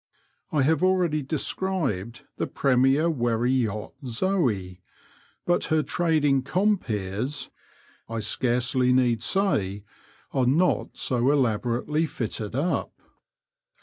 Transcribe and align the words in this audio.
I 0.51 0.63
have 0.63 0.81
already 0.83 1.21
described 1.21 2.23
the 2.37 2.47
premier 2.47 3.07
wherry 3.07 3.51
yacht 3.51 3.93
Zoe, 4.03 4.81
but 5.45 5.65
her 5.65 5.83
trading 5.83 6.41
compeers, 6.41 7.51
I 8.09 8.17
scarcely 8.21 8.91
need 8.93 9.21
say, 9.21 9.83
are 10.31 10.47
not 10.47 10.97
so 10.97 11.21
elabo 11.29 11.83
rately 11.85 12.09
fitted 12.09 12.55
up. 12.55 12.99